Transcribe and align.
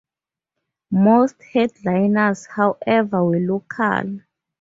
Most 0.89 1.35
headliners, 1.53 2.47
however, 2.47 3.23
were 3.23 3.37
local. 3.39 4.21